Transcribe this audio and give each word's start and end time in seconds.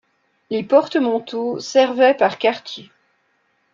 Les 0.49 0.63
porte-manteaux 0.63 1.59
servaient 1.59 2.15
par 2.15 2.39
quartier. 2.39 2.89